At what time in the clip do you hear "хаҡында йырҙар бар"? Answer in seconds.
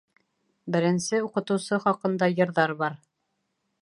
1.85-2.97